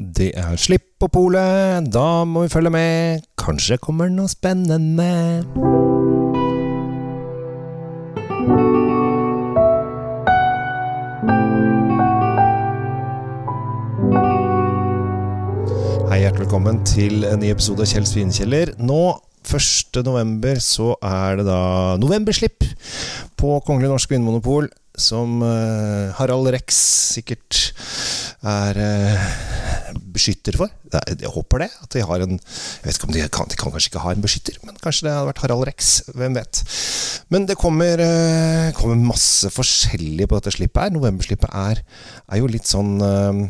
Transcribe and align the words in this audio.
Det 0.00 0.30
er 0.32 0.54
slipp 0.56 0.94
på 0.96 1.10
polet, 1.12 1.84
da 1.92 2.24
må 2.24 2.46
vi 2.46 2.48
følge 2.48 2.70
med. 2.72 3.24
Kanskje 3.36 3.76
kommer 3.76 4.08
noe 4.08 4.30
spennende. 4.32 5.04
Hei, 16.08 16.22
hjertelig 16.22 16.46
velkommen 16.46 16.80
til 16.88 17.28
en 17.28 17.44
ny 17.44 17.52
episode 17.52 17.84
av 17.84 17.92
Kjell 17.92 18.08
Svinkjeller. 18.08 18.72
Nå 18.80 19.02
1. 19.44 20.00
november 20.08 20.64
så 20.64 20.94
er 21.04 21.42
det 21.42 21.48
da 21.50 21.60
novemberslipp 22.00 22.64
på 23.36 23.58
Kongelig 23.68 23.92
Norsk 23.92 24.16
Vinmonopol, 24.16 24.72
som 24.96 25.42
eh, 25.44 26.08
Harald 26.16 26.48
Rex 26.56 26.80
sikkert 27.20 27.66
er 28.40 28.80
eh, 28.80 29.32
beskytter 30.14 30.56
for. 30.60 30.72
Jeg 30.92 31.32
håper 31.34 31.64
det. 31.64 31.70
At 31.82 31.94
de 31.94 32.04
har 32.06 32.24
en 32.24 32.36
Jeg 32.36 32.84
vet 32.84 32.98
ikke 32.98 33.08
om 33.08 33.14
de 33.14 33.28
kan, 33.28 33.50
de 33.50 33.60
kan 33.60 33.74
kanskje 33.74 33.92
ikke 33.92 34.04
ha 34.04 34.14
en 34.14 34.24
beskytter, 34.24 34.58
men 34.64 34.80
kanskje 34.82 35.06
det 35.06 35.14
hadde 35.14 35.30
vært 35.30 35.44
Harald 35.44 35.66
Rex. 35.68 35.92
Hvem 36.14 36.36
vet. 36.38 36.62
Men 37.30 37.46
det 37.46 37.58
kommer, 37.60 38.00
eh, 38.00 38.72
kommer 38.76 38.96
masse 38.96 39.50
forskjellig 39.54 40.28
på 40.28 40.40
dette 40.40 40.56
slippet 40.56 40.82
her. 40.82 40.94
Novemberslippet 40.96 41.50
er, 41.52 41.82
er 42.30 42.42
jo 42.42 42.50
litt 42.50 42.68
sånn 42.68 43.00
eh, 43.00 43.48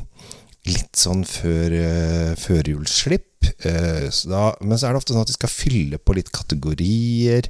Litt 0.68 0.92
sånn 1.00 1.22
før, 1.24 1.72
uh, 1.72 2.34
førjulsslipp. 2.36 3.30
Eh, 3.64 4.08
så 4.12 4.42
men 4.60 4.78
så 4.78 4.86
er 4.86 4.92
det 4.92 5.00
ofte 5.00 5.14
sånn 5.14 5.24
at 5.24 5.30
de 5.30 5.36
skal 5.36 5.52
fylle 5.52 6.00
på 6.00 6.16
litt 6.16 6.30
kategorier. 6.34 7.48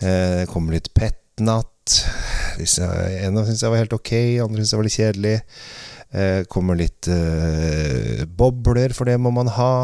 Eh, 0.00 0.42
det 0.42 0.48
kommer 0.50 0.76
litt 0.76 0.92
petnatt. 0.96 1.68
En 2.56 3.38
av 3.38 3.46
syns 3.48 3.62
jeg 3.62 3.72
var 3.72 3.80
helt 3.80 3.96
ok, 3.96 4.12
andre 4.44 4.62
syns 4.62 4.72
jeg 4.72 4.80
var 4.80 4.88
litt 4.88 4.98
kjedelig. 4.98 5.36
Eh, 6.12 6.42
kommer 6.44 6.76
litt 6.76 7.08
eh, 7.08 8.24
bobler, 8.28 8.92
for 8.92 9.08
det 9.08 9.16
må 9.20 9.32
man 9.32 9.48
ha. 9.56 9.74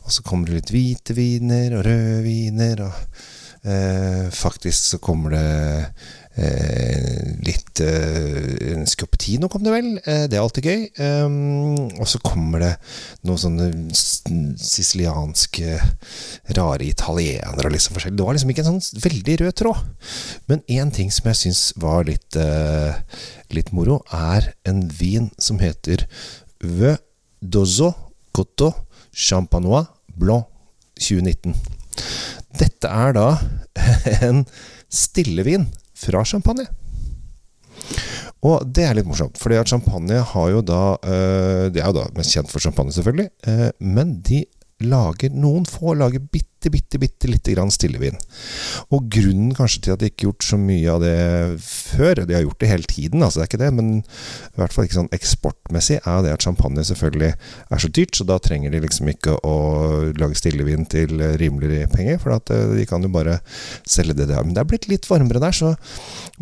Og 0.00 0.12
så 0.14 0.24
kommer 0.24 0.48
det 0.48 0.62
litt 0.62 0.72
hvite 0.72 1.16
viner 1.16 1.76
og 1.76 1.84
røde 1.84 2.22
viner. 2.24 2.86
Og 2.86 3.68
eh, 3.68 4.24
faktisk 4.32 4.94
så 4.94 5.00
kommer 5.04 5.36
det 5.36 5.44
eh, 6.40 7.36
litt 7.44 7.84
eh, 9.36 9.48
kom 9.52 9.64
det 9.64 9.72
vel. 9.74 9.88
Eh, 10.04 10.24
det 10.30 10.38
er 10.38 10.42
alltid 10.42 10.68
gøy. 10.68 10.82
Um, 10.98 11.88
og 12.00 12.08
så 12.08 12.20
kommer 12.24 12.62
det 12.64 12.70
noen 13.26 13.40
sånne 13.42 13.68
sicilianske 13.94 15.76
rare 16.56 16.86
italienere 16.88 17.68
og 17.68 17.74
liksom 17.74 17.96
forskjellig. 17.96 18.18
Det 18.18 18.26
var 18.26 18.38
liksom 18.38 18.52
ikke 18.54 18.64
en 18.64 18.70
sånn 18.80 19.04
veldig 19.04 19.36
rød 19.42 19.58
tråd. 19.60 20.10
Men 20.50 20.64
én 20.70 20.92
ting 20.94 21.12
som 21.14 21.28
jeg 21.30 21.40
syns 21.42 21.62
var 21.80 22.08
litt, 22.08 22.38
eh, 22.38 23.00
litt 23.54 23.72
moro, 23.76 24.00
er 24.12 24.52
en 24.68 24.86
vin 24.88 25.30
som 25.38 25.60
heter 25.62 26.06
Vø 26.64 26.96
Dozo 27.40 27.92
Cotto 28.32 28.72
Champanois 29.12 29.86
Blanc 30.18 30.48
2019. 30.98 31.54
Dette 32.58 32.90
er 32.90 33.14
da 33.14 33.28
en 34.28 34.44
stillevin 34.88 35.68
fra 35.98 36.24
champagne. 36.24 36.66
Og 38.46 38.66
det 38.70 38.84
er 38.86 38.94
litt 38.98 39.08
morsomt, 39.08 39.38
fordi 39.40 39.58
at 39.58 39.70
champagne 39.70 40.20
har 40.32 40.50
jo 40.52 40.60
da 40.62 40.82
eh, 41.02 41.64
De 41.74 41.80
er 41.82 41.88
jo 41.90 41.96
da 41.96 42.04
mest 42.14 42.34
kjent 42.36 42.52
for 42.52 42.62
champagne, 42.62 42.94
selvfølgelig, 42.94 43.30
eh, 43.50 43.68
men 43.82 44.18
de 44.26 44.44
lager 44.86 45.34
Noen 45.34 45.66
få 45.66 45.96
lager 45.98 46.22
bitte, 46.22 46.46
bitte, 46.66 46.98
bitte 46.98 47.30
lite 47.30 47.54
grann 47.54 47.70
stillevin. 47.70 48.18
Og 48.90 49.06
grunnen 49.12 49.54
kanskje 49.54 49.82
til 49.84 49.94
at 49.94 50.02
de 50.02 50.10
ikke 50.10 50.26
har 50.26 50.32
gjort 50.32 50.46
så 50.48 50.58
mye 50.58 50.90
av 50.90 51.02
det 51.04 51.14
før 51.62 52.24
De 52.26 52.34
har 52.34 52.42
gjort 52.42 52.60
det 52.60 52.70
hele 52.72 52.88
tiden, 52.90 53.22
altså 53.22 53.38
det 53.38 53.44
er 53.44 53.50
ikke 53.52 53.62
det, 53.62 53.70
men 53.78 53.90
i 54.02 54.58
hvert 54.58 54.74
fall 54.74 54.88
ikke 54.88 54.98
sånn 54.98 55.12
eksportmessig, 55.14 56.00
er 56.02 56.24
det 56.26 56.34
at 56.34 56.44
champagne 56.44 56.84
selvfølgelig 56.84 57.30
er 57.30 57.82
så 57.84 57.92
dyrt, 57.94 58.18
så 58.18 58.26
da 58.26 58.40
trenger 58.42 58.74
de 58.74 58.82
liksom 58.82 59.12
ikke 59.14 59.38
å 59.46 59.56
lage 60.18 60.40
stillevin 60.40 60.88
til 60.90 61.14
rimeligere 61.40 61.90
penger, 61.94 62.18
for 62.22 62.34
at 62.36 62.50
eh, 62.54 62.74
de 62.74 62.86
kan 62.90 63.04
jo 63.06 63.12
bare 63.14 63.38
selge 63.86 64.18
det 64.18 64.28
de 64.30 64.36
har. 64.36 64.46
Men 64.46 64.58
det 64.58 64.64
er 64.64 64.70
blitt 64.74 64.90
litt 64.90 65.08
varmere 65.10 65.42
der, 65.42 65.54
så 65.54 65.74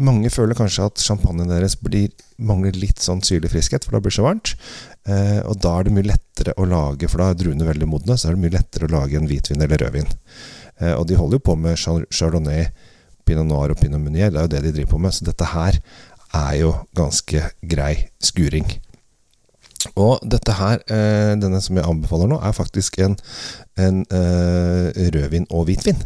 mange 0.00 0.32
føler 0.32 0.58
kanskje 0.58 0.88
at 0.88 1.04
champagnen 1.04 1.52
deres 1.52 1.76
blir, 1.80 2.08
mangler 2.36 2.76
litt 2.76 3.00
sånn 3.04 3.22
syrlig 3.24 3.52
friskhet, 3.52 3.84
for 3.84 3.96
da 3.96 4.02
blir 4.02 4.14
det 4.14 4.18
så 4.18 4.26
varmt. 4.26 4.56
Eh, 5.06 5.40
og 5.46 5.60
da 5.62 5.76
er 5.78 5.86
det 5.86 5.94
mye 5.94 6.08
lettere 6.08 6.54
å 6.58 6.66
lage, 6.66 7.08
for 7.10 7.22
da 7.22 7.30
er 7.30 7.38
druene 7.38 7.68
veldig 7.68 7.88
modne, 7.90 8.16
så 8.18 8.30
er 8.30 8.36
det 8.36 8.42
mye 8.42 8.56
lettere 8.56 8.88
å 8.88 8.94
lage 8.96 9.18
en 9.18 9.28
hvitvin 9.30 9.62
eller 9.62 9.84
rødvin. 9.84 10.05
Eh, 10.80 10.92
og 10.92 11.06
de 11.08 11.16
holder 11.16 11.38
jo 11.38 11.46
på 11.48 11.56
med 11.58 11.78
chardonnay, 11.78 12.66
pinot 13.26 13.48
noir 13.48 13.72
og 13.72 13.80
pinot 13.80 14.02
meunier, 14.02 14.30
det 14.30 14.40
er 14.40 14.46
jo 14.46 14.52
det 14.52 14.64
de 14.66 14.74
driver 14.76 14.92
på 14.94 15.00
med, 15.02 15.14
så 15.14 15.26
dette 15.26 15.48
her 15.50 15.78
er 16.36 16.52
jo 16.60 16.74
ganske 16.96 17.42
grei 17.66 17.94
skuring. 18.22 18.68
Og 19.96 20.20
dette 20.26 20.54
her, 20.58 20.82
eh, 20.90 21.32
denne 21.40 21.60
som 21.62 21.78
jeg 21.78 21.86
anbefaler 21.86 22.30
nå, 22.30 22.40
er 22.42 22.54
faktisk 22.56 22.98
en, 23.02 23.16
en 23.78 24.04
eh, 24.10 25.02
rødvin 25.14 25.48
og 25.50 25.68
hvitvin. 25.70 26.00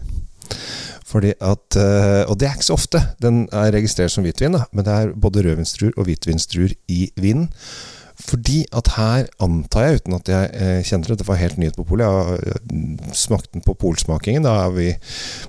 Fordi 1.10 1.32
at, 1.42 1.76
Og 2.30 2.36
det 2.38 2.46
er 2.46 2.54
ikke 2.54 2.68
så 2.68 2.76
ofte 2.76 3.00
den 3.18 3.48
er 3.50 3.72
registrert 3.74 4.12
som 4.14 4.22
hvitvin, 4.22 4.54
da, 4.54 4.60
men 4.70 4.84
det 4.86 4.92
er 4.94 5.14
både 5.18 5.42
rødvinsdruer 5.42 5.96
og 5.96 6.06
hvitvinsdruer 6.06 6.76
i 6.86 7.08
vinen. 7.18 7.48
Fordi 8.20 8.62
at 8.76 8.90
her 8.96 9.28
antar 9.42 9.86
jeg, 9.86 10.00
uten 10.00 10.16
at 10.16 10.30
jeg 10.30 10.50
eh, 10.54 10.80
kjenner 10.86 11.14
det, 11.14 11.26
var 11.28 11.40
helt 11.40 11.58
nyhet 11.60 11.76
på 11.78 11.86
polet, 11.88 12.06
jeg 12.06 12.12
har 12.28 13.14
smakt 13.16 13.52
den 13.54 13.64
på 13.64 13.74
polsmakingen. 13.80 14.46
Da 14.46 14.68
vi, 14.74 14.90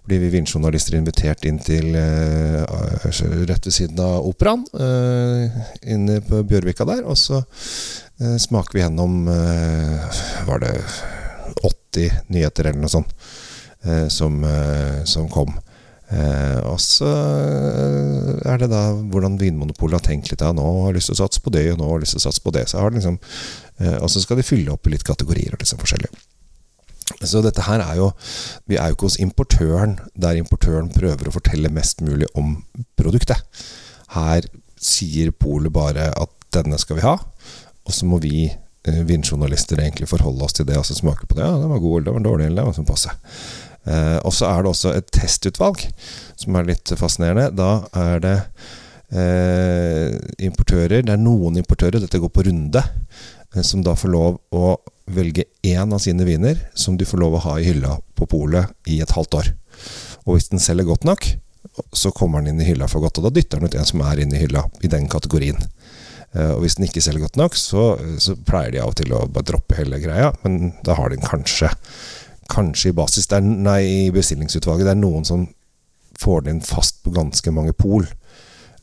blir 0.07 0.21
vi 0.23 0.31
vinjournalister 0.35 0.97
invitert 0.97 1.45
inn 1.47 1.59
til 1.63 1.95
eh, 1.97 2.63
rett 3.49 3.67
ved 3.67 3.75
siden 3.75 4.01
av 4.03 4.27
operaen, 4.29 4.65
eh, 4.73 5.61
inne 5.95 6.19
på 6.25 6.43
Bjørvika 6.47 6.87
der. 6.87 7.03
Og 7.05 7.19
så 7.19 7.41
eh, 7.41 8.37
smaker 8.41 8.77
vi 8.77 8.85
gjennom 8.85 9.25
Var 10.47 10.63
det 10.63 10.75
80 11.61 12.21
nyheter 12.31 12.69
eller 12.69 12.85
noe 12.85 12.91
sånt 12.91 13.11
som, 14.13 14.35
som 15.09 15.25
kom. 15.33 15.55
Eh, 16.11 16.59
og 16.67 16.75
så 16.83 17.07
eh, 17.07 18.31
er 18.51 18.59
det 18.59 18.67
da 18.73 18.81
hvordan 18.91 19.37
Vinmonopolet 19.39 19.99
har 19.99 20.07
tenkt 20.09 20.31
litt. 20.31 20.43
Ja, 20.43 20.51
nå 20.55 20.65
har 20.85 20.95
lyst 20.95 21.11
til 21.11 21.15
å 21.15 21.21
satse 21.23 21.43
på 21.43 21.53
det, 21.55 21.69
og 21.71 21.79
nå 21.79 21.87
har 21.87 22.03
lyst 22.03 22.17
til 22.17 22.23
å 22.23 22.25
satse 22.27 22.43
på 22.43 22.53
det. 22.55 22.65
Så 22.71 22.83
liksom, 22.91 23.19
eh, 23.79 23.97
og 23.97 24.11
så 24.11 24.23
skal 24.23 24.41
de 24.41 24.47
fylle 24.47 24.73
opp 24.73 24.87
i 24.87 24.95
litt 24.95 25.07
kategorier 25.07 25.55
og 25.55 25.63
liksom 25.63 25.79
forskjellig. 25.81 26.11
Så 27.27 27.41
dette 27.43 27.65
her 27.65 27.81
er 27.83 27.97
jo 27.99 28.11
Vi 28.69 28.77
er 28.79 28.89
jo 28.89 28.95
ikke 28.95 29.09
hos 29.09 29.19
importøren, 29.19 29.97
der 30.15 30.39
importøren 30.39 30.89
prøver 30.93 31.27
å 31.27 31.35
fortelle 31.35 31.71
mest 31.73 32.01
mulig 32.01 32.27
om 32.39 32.57
produktet. 32.99 33.43
Her 34.15 34.47
sier 34.81 35.31
polet 35.31 35.71
bare 35.73 36.09
at 36.17 36.31
denne 36.51 36.79
skal 36.81 36.97
vi 36.97 37.05
ha, 37.05 37.15
og 37.85 37.93
så 37.95 38.07
må 38.09 38.19
vi 38.23 38.49
eh, 38.49 39.01
vinjournalister 39.07 39.79
egentlig 39.79 40.09
forholde 40.11 40.43
oss 40.43 40.57
til 40.57 40.67
det 40.67 40.79
og 40.79 40.87
så 40.87 40.97
smake 40.97 41.27
på 41.27 41.37
det. 41.37 41.45
Ja, 41.45 41.59
den 41.59 41.71
var 41.71 41.83
god, 41.83 42.07
den 42.07 42.17
var 42.17 42.25
dårlig, 42.25 42.49
eller 42.49 42.63
den 42.63 42.71
var 42.71 42.79
sånn 42.79 42.89
passe. 42.89 43.13
Eh, 43.89 44.17
og 44.21 44.33
så 44.35 44.45
er 44.51 44.61
det 44.61 44.71
også 44.71 44.93
et 44.93 45.09
testutvalg 45.15 45.81
som 46.39 46.57
er 46.57 46.69
litt 46.69 46.93
fascinerende. 46.97 47.49
Da 47.57 47.71
er 47.97 48.21
det 48.21 48.37
eh, 49.09 50.17
importører 50.45 51.01
Det 51.01 51.15
er 51.15 51.21
noen 51.21 51.57
importører, 51.57 52.01
dette 52.03 52.21
går 52.21 52.33
på 52.33 52.45
runde, 52.49 52.83
eh, 53.55 53.63
som 53.65 53.83
da 53.85 53.95
får 53.97 54.13
lov 54.13 54.39
å 54.53 54.75
velge 55.11 55.47
én 55.65 55.91
av 55.91 55.99
sine 55.99 56.27
viner 56.27 56.61
som 56.77 56.97
de 56.97 57.07
får 57.07 57.19
lov 57.19 57.39
å 57.39 57.45
ha 57.47 57.57
i 57.59 57.65
hylla 57.67 57.97
på 58.15 58.29
polet 58.29 58.69
i 58.87 59.01
et 59.03 59.15
halvt 59.17 59.41
år. 59.41 59.53
Og 60.27 60.37
hvis 60.37 60.51
den 60.53 60.61
selger 60.61 60.87
godt 60.87 61.07
nok, 61.07 61.25
så 61.95 62.11
kommer 62.13 62.41
den 62.41 62.53
inn 62.53 62.61
i 62.61 62.69
hylla 62.69 62.87
for 62.91 63.03
godt. 63.03 63.17
Og 63.17 63.27
da 63.27 63.33
dytter 63.33 63.59
den 63.59 63.71
ut 63.71 63.75
en 63.75 63.87
som 63.87 64.03
er 64.05 64.21
inne 64.21 64.37
i 64.37 64.43
hylla 64.43 64.67
i 64.85 64.91
den 64.91 65.09
kategorien. 65.09 65.57
Og 66.31 66.61
hvis 66.63 66.77
den 66.77 66.85
ikke 66.85 67.01
selger 67.03 67.25
godt 67.25 67.39
nok, 67.39 67.57
så, 67.59 67.97
så 68.23 68.37
pleier 68.47 68.71
de 68.71 68.79
av 68.79 68.93
og 68.93 68.95
til 69.01 69.11
å 69.11 69.25
bare 69.27 69.49
droppe 69.49 69.75
hele 69.75 69.99
greia, 69.99 70.29
men 70.45 70.77
da 70.87 70.95
har 70.95 71.11
den 71.11 71.23
kanskje 71.25 71.73
Kanskje 72.49 72.89
i 72.91 72.95
basis 72.97 73.29
er, 73.31 73.41
Nei, 73.41 73.81
i 74.07 74.11
bestillingsutvalget. 74.13 74.87
Det 74.87 74.95
er 74.95 75.01
noen 75.01 75.27
som 75.27 75.45
får 76.21 76.45
den 76.45 76.57
inn 76.57 76.65
fast 76.65 77.03
på 77.03 77.13
ganske 77.15 77.53
mange 77.53 77.73
pol. 77.77 78.07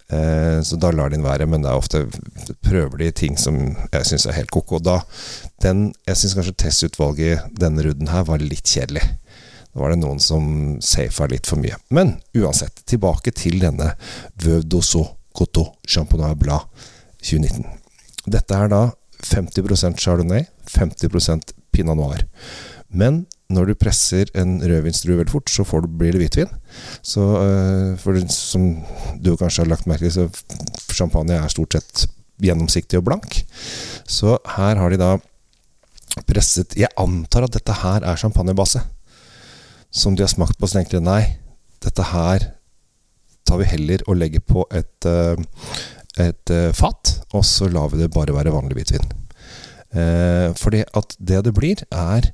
Eh, 0.08 0.62
så 0.62 0.76
da 0.80 0.90
lar 0.90 1.10
de 1.10 1.18
den 1.18 1.26
være, 1.26 1.46
men 1.46 1.62
det 1.62 1.70
er 1.70 1.76
ofte 1.76 2.06
prøver 2.64 3.02
de 3.02 3.10
ting 3.12 3.36
som 3.40 3.58
jeg 3.92 4.06
syns 4.08 4.26
er 4.26 4.38
helt 4.38 4.52
ko-ko. 4.54 4.80
Jeg 4.80 6.16
syns 6.16 6.36
kanskje 6.38 6.56
testutvalget 6.64 7.58
denne 7.60 7.84
runden 7.84 8.12
her 8.12 8.24
var 8.28 8.42
litt 8.42 8.66
kjedelig. 8.66 9.04
Da 9.74 9.82
var 9.82 9.92
det 9.92 10.00
noen 10.00 10.20
som 10.22 10.78
safa 10.82 11.28
litt 11.28 11.46
for 11.46 11.60
mye. 11.60 11.76
Men 11.94 12.16
uansett, 12.36 12.80
tilbake 12.88 13.34
til 13.36 13.60
denne 13.62 13.92
Veuve 14.40 14.64
d'Osso 14.64 15.04
Coteau 15.36 15.74
Champenois 15.86 16.38
Blad 16.40 16.64
2019. 17.20 17.66
Dette 18.32 18.56
er 18.56 18.72
da 18.72 18.82
50% 19.22 20.00
chardonnay, 20.00 20.46
50% 20.72 21.52
pinot 21.74 21.98
noir. 21.98 22.24
Men 22.88 23.26
når 23.48 23.70
du 23.70 23.78
presser 23.80 24.28
en 24.36 24.58
rødvinsdrue 24.60 25.16
veldig 25.16 25.32
fort, 25.32 25.50
så 25.50 25.64
du, 25.64 25.88
blir 25.88 26.12
det 26.12 26.20
hvitvin. 26.20 26.50
Så 27.02 27.22
øh, 27.40 27.96
for 28.00 28.18
som 28.28 28.66
du 29.24 29.34
kanskje 29.36 29.64
har 29.64 29.70
lagt 29.72 29.88
merke 29.88 30.10
til, 30.10 30.28
så 30.28 30.92
champagne 30.92 31.38
er 31.38 31.48
stort 31.48 31.72
sett 31.72 32.04
gjennomsiktig 32.44 33.00
og 33.00 33.06
blank. 33.08 33.40
Så 34.04 34.36
her 34.56 34.76
har 34.76 34.92
de 34.92 35.00
da 35.00 35.16
presset 36.28 36.76
Jeg 36.76 36.92
antar 36.98 37.46
at 37.46 37.54
dette 37.56 37.80
her 37.82 38.04
er 38.04 38.20
champagnebase. 38.20 38.82
Som 39.90 40.16
de 40.16 40.22
har 40.26 40.32
smakt 40.32 40.58
på, 40.58 40.68
så 40.68 40.78
tenkte 40.78 40.98
de 40.98 41.08
nei, 41.08 41.22
dette 41.80 42.04
her 42.10 42.50
tar 43.48 43.62
vi 43.62 43.70
heller 43.70 44.04
og 44.06 44.18
legger 44.20 44.44
på 44.44 44.66
et, 44.76 45.08
øh, 45.08 45.40
et 46.20 46.52
øh, 46.52 46.72
fat, 46.76 47.14
og 47.32 47.46
så 47.48 47.70
lar 47.72 47.88
vi 47.88 48.02
det 48.02 48.12
bare 48.12 48.36
være 48.36 48.52
vanlig 48.52 48.76
hvitvin. 48.76 49.08
Eh, 49.96 50.52
fordi 50.52 50.84
at 50.84 51.16
det 51.16 51.44
det 51.46 51.54
blir, 51.56 51.80
er 51.88 52.28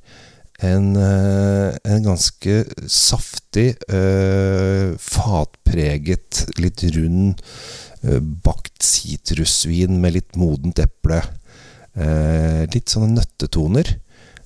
en, 0.63 0.95
eh, 0.95 1.75
en 1.83 2.03
ganske 2.03 2.63
saftig, 2.87 3.75
eh, 3.89 4.95
fatpreget, 4.99 6.45
litt 6.57 6.83
rund, 6.95 7.41
eh, 8.03 8.19
bakt 8.19 8.83
sitrusvin 8.83 9.99
med 9.99 10.13
litt 10.13 10.35
modent 10.35 10.79
eple. 10.79 11.21
Eh, 11.95 12.65
litt 12.73 12.87
sånne 12.91 13.15
nøttetoner. 13.15 13.99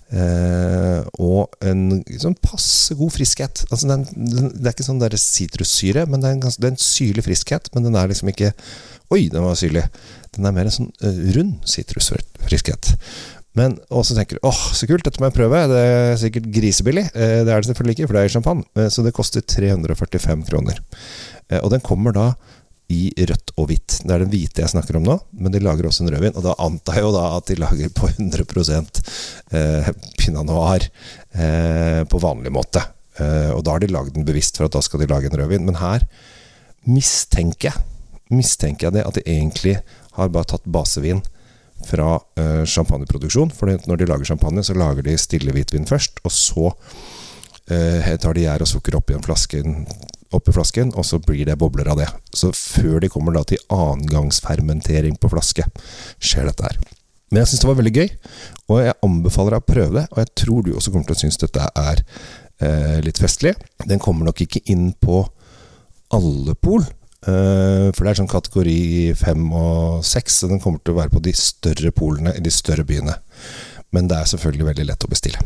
Eh, 0.09 1.03
og 1.21 1.53
en 1.61 2.01
sånn 2.17 2.37
passe 2.41 2.95
god 2.97 3.13
friskhet. 3.13 3.65
Altså 3.69 3.89
den, 3.91 4.05
den, 4.15 4.47
det 4.55 4.65
er 4.65 4.73
ikke 4.73 4.87
sånn 4.87 5.01
sitrussyre, 5.21 6.07
men 6.09 6.21
det 6.21 6.29
er, 6.29 6.37
en 6.37 6.45
ganske, 6.47 6.61
det 6.61 6.69
er 6.71 6.73
en 6.73 6.81
syrlig 6.81 7.25
friskhet. 7.27 7.69
Men 7.73 7.85
den 7.85 7.95
er 7.99 8.09
liksom 8.09 8.31
ikke 8.33 8.53
Oi, 9.09 9.23
den 9.33 9.41
var 9.41 9.55
syrlig. 9.57 9.87
Den 10.35 10.45
er 10.45 10.53
mer 10.53 10.67
en 10.69 10.73
sånn 10.73 10.91
uh, 11.01 11.21
rund 11.33 11.63
sitrusfriskhet. 11.65 12.91
Men 13.57 13.75
også 13.89 14.15
tenker 14.17 14.37
du 14.37 14.45
åh, 14.47 14.61
så 14.77 14.87
kult, 14.89 15.03
dette 15.05 15.21
må 15.21 15.29
jeg 15.29 15.37
prøve. 15.39 15.63
Det 15.71 15.79
er 15.81 16.19
sikkert 16.21 16.51
grisebillig. 16.53 17.07
Eh, 17.15 17.41
det 17.47 17.49
er 17.49 17.63
det 17.63 17.69
selvfølgelig 17.71 17.97
ikke, 17.97 18.09
for 18.09 18.17
det 18.17 18.23
er 18.23 18.35
champagne. 18.35 18.65
Eh, 18.77 18.89
så 18.93 19.05
det 19.05 19.15
koster 19.17 19.43
345 19.45 20.45
kroner. 20.49 20.79
Eh, 21.49 21.59
og 21.59 21.73
den 21.73 21.83
kommer 21.85 22.15
da 22.15 22.29
i 22.89 23.09
rødt 23.13 23.53
og 23.57 23.67
hvitt. 23.69 23.99
Det 24.01 24.13
er 24.13 24.23
den 24.23 24.31
hvite 24.31 24.63
jeg 24.63 24.71
snakker 24.71 24.97
om 24.97 25.05
nå, 25.05 25.17
men 25.37 25.53
de 25.53 25.61
lager 25.61 25.85
også 25.89 26.05
en 26.05 26.13
rødvin. 26.13 26.37
Og 26.37 26.45
da 26.45 26.55
antar 26.61 26.97
jeg 26.97 27.05
jo 27.05 27.11
da 27.13 27.25
at 27.35 27.49
de 27.49 27.59
lager 27.61 27.91
på 27.93 28.09
100 28.09 29.03
eh, 29.57 29.91
pinot 30.17 30.49
noir 30.49 30.89
på 32.09 32.19
vanlig 32.21 32.49
måte. 32.49 32.81
Og 33.53 33.59
da 33.61 33.75
har 33.75 33.83
de 33.83 33.91
lagd 33.91 34.15
den 34.15 34.25
bevisst 34.25 34.57
for 34.57 34.65
at 34.65 34.73
da 34.73 34.81
skal 34.81 35.03
de 35.03 35.07
lage 35.11 35.29
en 35.29 35.37
rødvin. 35.37 35.67
Men 35.67 35.77
her 35.77 36.07
mistenker 36.89 37.69
jeg 37.69 37.85
mistenker 38.33 38.87
jeg 38.87 38.97
det 38.97 39.05
at 39.07 39.17
de 39.17 39.25
egentlig 39.25 39.75
har 40.17 40.31
bare 40.33 40.49
tatt 40.51 40.65
basevin 40.69 41.21
fra 41.87 42.17
uh, 42.19 42.65
champagneproduksjon. 42.65 43.53
For 43.55 43.71
når 43.87 44.01
de 44.01 44.09
lager 44.09 44.31
champagne, 44.31 44.63
så 44.65 44.75
lager 44.77 45.05
de 45.05 45.17
stille 45.19 45.53
hvitvin 45.55 45.87
først, 45.89 46.21
og 46.25 46.33
så 46.33 46.69
uh, 46.69 48.13
tar 48.19 48.37
de 48.37 48.45
gjær 48.45 48.65
og 48.65 48.71
sukker 48.71 48.97
oppi 48.99 49.17
flasken, 49.25 49.83
opp 50.35 50.51
flasken, 50.53 50.93
og 50.97 51.07
så 51.07 51.21
blir 51.23 51.45
det 51.49 51.57
bobler 51.59 51.89
av 51.91 52.01
det. 52.01 52.09
Så 52.35 52.51
før 52.55 52.99
de 53.03 53.09
kommer 53.11 53.35
da 53.35 53.45
til 53.47 53.61
annengangsfermentering 53.73 55.17
på 55.21 55.31
flaske, 55.31 55.65
skjer 56.19 56.49
dette 56.51 56.69
her. 56.69 56.79
Men 57.29 57.43
jeg 57.43 57.51
syns 57.51 57.63
det 57.63 57.69
var 57.69 57.77
veldig 57.77 57.95
gøy, 57.95 58.07
og 58.69 58.79
jeg 58.81 58.99
anbefaler 59.05 59.55
deg 59.55 59.63
å 59.63 59.69
prøve 59.69 59.95
det. 59.99 60.05
Og 60.09 60.21
jeg 60.23 60.31
tror 60.41 60.63
du 60.65 60.71
også 60.73 60.93
kommer 60.93 61.09
til 61.09 61.17
å 61.17 61.23
synes 61.23 61.41
dette 61.41 61.67
er 61.77 62.01
uh, 62.01 62.97
litt 63.05 63.21
festlig. 63.21 63.53
Den 63.85 64.01
kommer 64.01 64.29
nok 64.29 64.41
ikke 64.45 64.63
inn 64.73 64.91
på 64.97 65.21
alle 66.15 66.55
pol, 66.57 66.81
for 67.19 67.99
det 68.05 68.11
er 68.11 68.19
sånn 68.21 68.31
kategori 68.31 68.79
fem 69.19 69.49
og 69.51 70.05
seks, 70.07 70.39
så 70.39 70.47
den 70.47 70.61
kommer 70.63 70.79
til 70.79 70.95
å 70.95 70.99
være 71.01 71.11
på 71.11 71.23
de 71.25 71.33
større 71.35 71.91
polene 71.91 72.31
i 72.37 72.43
de 72.43 72.53
større 72.53 72.85
byene. 72.87 73.17
Men 73.91 74.07
det 74.09 74.19
er 74.19 74.29
selvfølgelig 74.29 74.69
veldig 74.69 74.85
lett 74.91 75.05
å 75.05 75.09
bestille. 75.11 75.41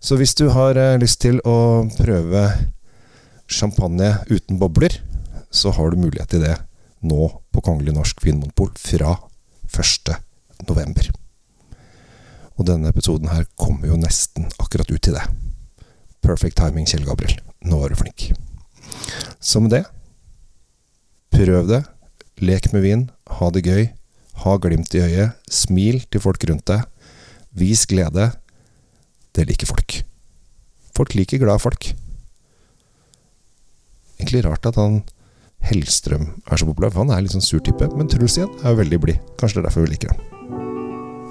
Så 0.00 0.16
hvis 0.16 0.34
du 0.38 0.48
har 0.54 0.78
uh, 0.80 0.96
lyst 1.00 1.20
til 1.22 1.40
å 1.44 1.84
prøve 1.98 2.46
champagne 3.50 4.14
uten 4.30 4.60
bobler, 4.60 4.96
så 5.50 5.72
har 5.76 5.90
du 5.90 6.00
mulighet 6.00 6.32
til 6.32 6.44
det 6.46 6.56
nå 7.04 7.26
på 7.52 7.62
Kongelig 7.64 7.94
norsk 7.96 8.24
vinmonopol 8.24 8.70
fra 8.78 9.16
1. 9.70 10.12
november. 10.68 11.10
Og 12.56 12.66
denne 12.68 12.92
episoden 12.92 13.30
her 13.32 13.46
kommer 13.58 13.90
jo 13.90 13.98
nesten 14.00 14.48
akkurat 14.60 14.90
ut 14.90 15.02
til 15.02 15.16
det. 15.16 15.24
Perfect 16.24 16.58
timing, 16.60 16.86
Kjell 16.88 17.06
Gabriel. 17.08 17.38
Nå 17.64 17.80
var 17.80 17.92
du 17.92 17.98
flink. 17.98 18.30
Så 19.40 19.60
med 19.64 19.72
det 19.74 19.84
Prøv 21.40 21.70
det. 21.70 21.80
Lek 22.44 22.68
med 22.74 22.84
vin. 22.84 23.06
Ha 23.38 23.48
det 23.54 23.62
gøy. 23.64 23.86
Ha 24.42 24.56
glimt 24.60 24.92
i 24.92 25.00
øyet. 25.00 25.38
Smil 25.48 26.02
til 26.12 26.20
folk 26.20 26.44
rundt 26.50 26.66
deg. 26.68 26.84
Vis 27.56 27.86
glede. 27.88 28.26
Det 29.32 29.46
liker 29.48 29.70
folk. 29.70 30.02
Folk 30.96 31.16
liker 31.16 31.40
glade 31.40 31.62
folk. 31.62 31.94
Egentlig 34.20 34.44
rart 34.44 34.68
at 34.68 34.76
han 34.76 35.00
Hellstrøm 35.60 36.26
er 36.48 36.56
så 36.56 36.64
populær, 36.68 36.92
for 36.92 37.04
han 37.04 37.12
er 37.12 37.24
litt 37.24 37.34
sånn 37.34 37.44
sur 37.44 37.64
type. 37.64 37.88
Men 37.96 38.08
Truls 38.08 38.36
igjen 38.36 38.52
er 38.60 38.74
jo 38.74 38.80
veldig 38.80 39.00
blid. 39.00 39.24
Kanskje 39.40 39.60
det 39.60 39.64
er 39.64 39.68
derfor 39.70 39.88
vi 39.88 39.94
liker 39.94 40.12
ham. 40.12 40.22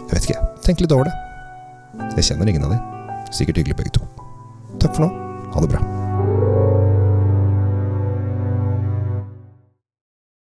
Jeg 0.09 0.12
vet 0.15 0.29
ikke. 0.29 0.44
Tenk 0.65 0.85
litt 0.85 0.97
over 0.97 1.09
det. 1.09 1.15
Jeg 2.17 2.31
kjenner 2.31 2.50
ingen 2.50 2.65
av 2.65 2.73
de. 2.73 2.81
Sikkert 3.29 3.62
hyggelig 3.62 3.81
begge 3.81 3.97
to. 3.97 4.05
Takk 4.81 4.94
for 4.94 5.05
nå. 5.05 5.13
Ha 5.53 5.65
det 5.65 5.73
bra. 5.73 5.99